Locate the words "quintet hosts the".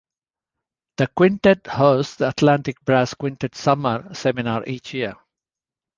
1.05-2.29